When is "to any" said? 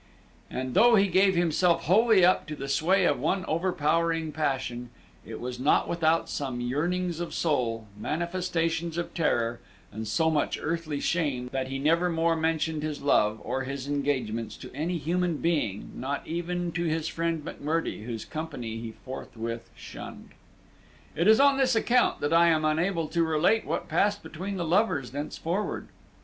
14.57-14.97